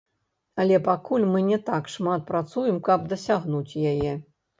[0.61, 4.17] Але пакуль мы не так шмат працуем, каб дасягнуць яе.